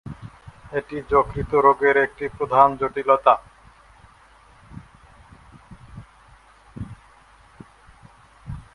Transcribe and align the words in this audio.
এটি 0.73 0.97
যকৃতের 1.11 1.61
রোগের 1.65 1.95
একটি 2.05 2.25
প্রধান 2.37 2.67
জটিলতা। 2.79 3.33